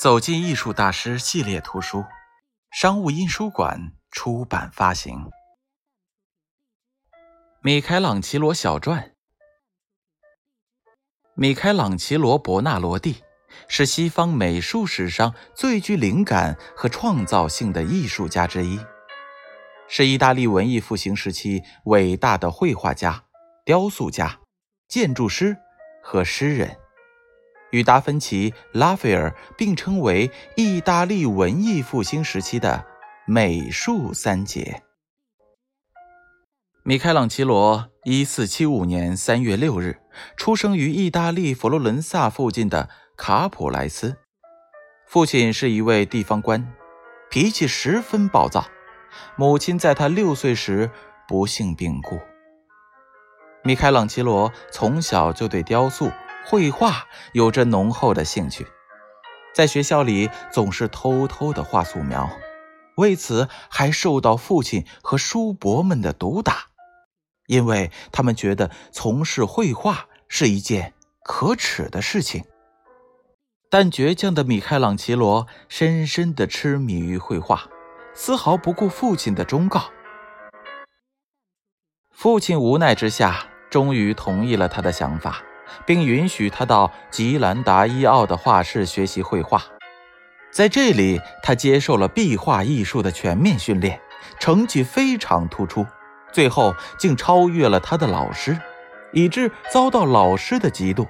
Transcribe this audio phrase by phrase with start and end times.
[0.00, 2.04] 走进艺术大师系列图书，
[2.70, 5.28] 商务印书馆出版发行。
[7.62, 9.12] 米开朗奇罗小传。
[11.34, 13.24] 米开朗奇罗·伯纳罗蒂
[13.66, 18.78] 是西方美术史上最具灵感和创造性的艺术家之一，
[19.88, 23.24] 是意大利文艺复兴时期伟大的绘画家、
[23.64, 24.38] 雕塑家、
[24.86, 25.56] 建筑师
[26.04, 26.78] 和诗人。
[27.70, 32.84] 与达芬奇、拉斐尔并称为意大利文艺复兴时期的
[33.26, 34.82] 美术三杰。
[36.82, 39.98] 米开朗基罗一四七五年三月六日
[40.36, 44.16] 出生于意大利佛罗伦萨附近的卡普莱斯，
[45.06, 46.72] 父亲是一位地方官，
[47.30, 48.66] 脾气十分暴躁。
[49.36, 50.90] 母亲在他六岁时
[51.26, 52.18] 不幸病故。
[53.64, 56.10] 米开朗基罗从小就对雕塑。
[56.50, 58.66] 绘画有着浓厚的兴趣，
[59.54, 62.30] 在学校里总是偷偷的画素描，
[62.96, 66.68] 为此还受到父亲和叔伯们的毒打，
[67.48, 72.46] 因为他们觉得从事绘画是一件可耻的事情。
[73.68, 77.68] 但倔强的米开朗奇罗深深的痴迷于绘画，
[78.14, 79.90] 丝毫不顾父亲的忠告。
[82.10, 85.42] 父亲无奈之下，终于同意了他的想法。
[85.86, 89.62] 并允许他到吉兰达伊奥的画室学习绘画，
[90.50, 94.00] 在这里，他接受了壁画艺术的全面训练，
[94.38, 95.86] 成绩非常突出，
[96.32, 98.58] 最后竟超越了他的老师，
[99.12, 101.06] 以致遭到老师的嫉妒。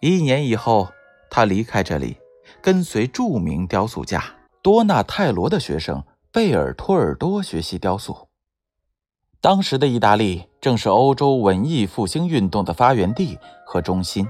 [0.00, 0.88] 一年以后，
[1.30, 2.18] 他离开这里，
[2.62, 4.22] 跟随著名雕塑家
[4.62, 8.27] 多纳泰罗的学生贝尔托尔多学习雕塑。
[9.40, 14.26] 当时的意大利正是欧洲文艺复兴运动的发源地和中心，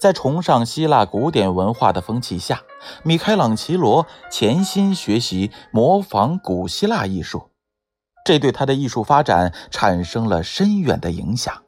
[0.00, 2.62] 在崇尚希腊古典文化的风气下，
[3.04, 7.50] 米开朗奇罗潜心学习模仿古希腊艺术，
[8.24, 11.62] 这对他的艺术发展产生了深远的影响。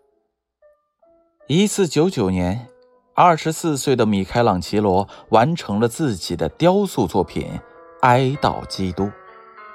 [1.47, 2.67] 一四九九年，
[3.15, 7.47] 二十四岁的米开朗奇罗完成了自己的雕塑作品
[8.01, 9.05] 《哀悼基督》，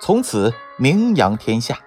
[0.01, 1.79] 从此名扬天下。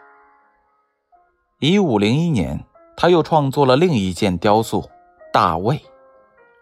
[1.68, 2.64] 一五零一年，
[2.96, 4.82] 他又创作了另一件雕塑
[5.32, 5.74] 《大卫》。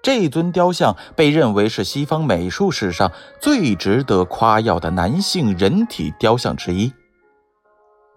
[0.03, 6.91] 这尊雕像被认为是西方美术史上最值得夸耀的男性人体雕像之一。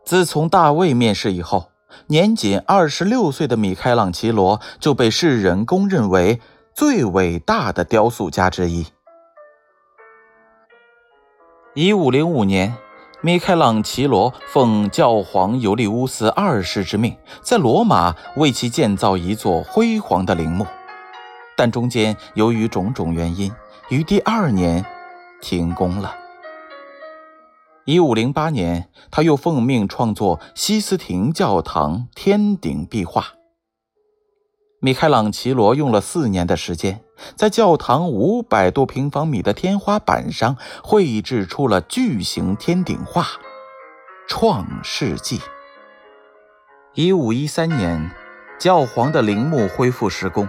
[0.05, 1.71] 自从大卫面世以后，
[2.07, 6.39] 年仅二十六岁的米开朗奇罗就被世人公认为
[6.73, 8.87] 最伟大的雕塑家之一。
[11.73, 12.73] 一五零五年。
[13.27, 20.65] 米开朗奇罗奉教皇尤利乌斯二世之命，在罗马为其建造一座辉煌的陵墓，
[21.57, 23.51] 但中间由于种种原因，
[23.89, 24.85] 于第二年
[25.41, 26.15] 停工了。
[27.83, 33.33] 一五零八年，他又奉命创作西斯廷教堂天顶壁画。
[34.79, 37.01] 米开朗奇罗用了四年的时间，
[37.35, 43.23] 在教堂五百多平方米的天花板上绘制出了巨型天顶画
[44.27, 45.39] 《创世纪》。
[46.93, 48.11] 一五一三年，
[48.59, 50.47] 教皇的陵墓恢复施工，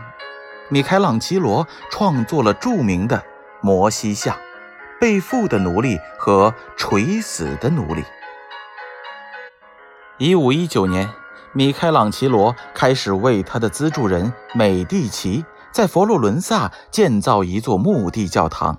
[0.69, 3.25] 米开朗奇罗创作了著名的
[3.62, 4.37] 摩西像、
[5.00, 8.05] 被缚的奴隶和垂死的奴隶。
[10.19, 11.09] 一五一九年。
[11.59, 18.79] 米开朗奇罗开始为他的资助人美第奇在佛罗伦萨建造一座墓地教堂。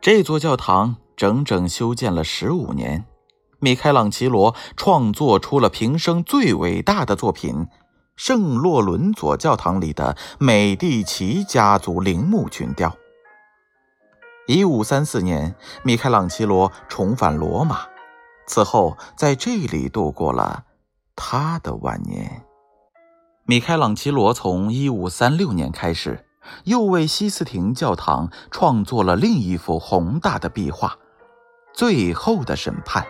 [0.00, 3.04] 这座教堂整整修建了十五年。
[3.60, 7.68] 米开朗奇罗创作出了平生最伟大的作品——
[8.18, 12.92] 圣洛伦佐教堂里的美第奇家族陵墓群雕。
[14.48, 15.54] 一五三四年，
[15.84, 17.82] 米开朗奇罗重返罗马，
[18.48, 20.64] 此后在这里度过了。
[21.22, 22.46] 他的晚年，
[23.44, 26.24] 米开朗基罗从一五三六年开始，
[26.64, 30.88] 又为西斯廷教堂创作了另一幅宏大的壁画
[31.74, 33.02] 《最后的审判》。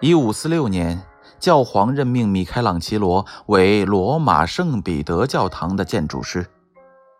[0.00, 1.02] 一五四六年，
[1.40, 6.46] 教皇任命米开朗基罗为罗马圣彼得教堂的建筑师。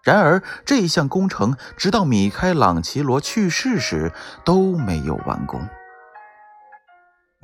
[0.05, 4.13] 然而，这项工程直到米开朗基罗去世时
[4.45, 5.61] 都没有完工。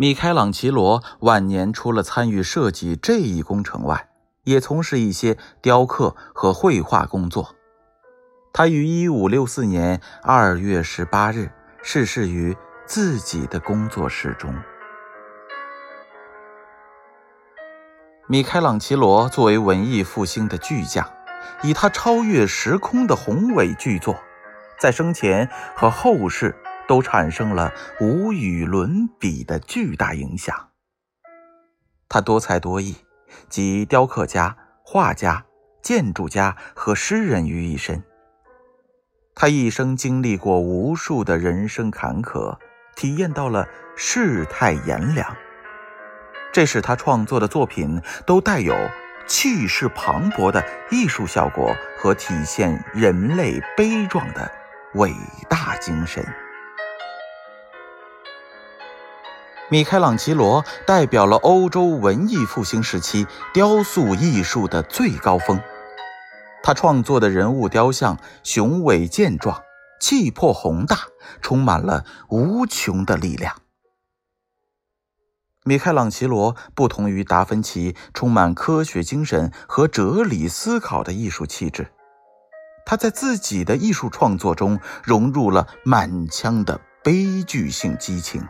[0.03, 4.09] 米开朗奇罗晚年除了参与设计这一工程外，
[4.43, 7.55] 也从事一些雕刻和绘画工作。
[8.53, 11.53] 他于1564年2月18日
[11.85, 14.53] 逝世于自己的工作室中。
[18.27, 21.09] 米开朗奇罗作为文艺复兴的巨匠，
[21.63, 24.17] 以他超越时空的宏伟巨作，
[24.81, 26.57] 在生前和后世
[26.87, 30.71] 都产生了无与伦比的巨大影响。
[32.09, 32.97] 他多才多艺，
[33.49, 35.45] 集雕刻家、画家、
[35.83, 38.03] 建筑家和诗人于一身。
[39.35, 42.59] 他一生经历过无数的人生坎坷，
[42.95, 45.35] 体验到了世态炎凉，
[46.53, 48.77] 这使他创作的作品都带有
[49.27, 54.53] 气势磅礴的艺术效果和体现人类悲壮的
[54.97, 55.11] 伟
[55.49, 56.23] 大精神。
[59.73, 65.59] 米开朗基罗代表了欧洲文艺复兴时期雕塑艺术的最高峰。
[66.63, 69.63] 他创作的人物雕像雄伟健壮，
[69.99, 70.99] 气魄宏大，
[71.41, 73.63] 充满了无穷的力量。
[75.65, 81.91] 米开朗基罗不同于达芬奇，充满科学精神和哲理思考的艺术气质。
[82.85, 88.47] 他在自己的艺术创作中融入了满腔的悲剧性激情，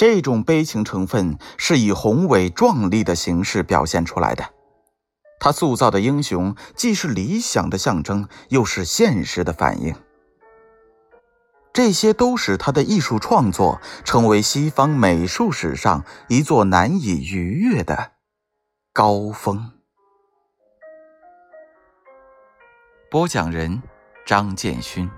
[0.00, 4.54] 这种悲情成分是以宏伟壮丽的形式表现出来的。
[5.38, 9.94] 他塑造的英雄既是理想的象征，又是现实的反应。
[11.74, 18.12] 这些都使他的艺术创作成为西方美术史上一座难以逾越的
[18.94, 19.70] 高峰。
[23.10, 23.82] 播讲人：
[24.24, 25.10] 张建勋。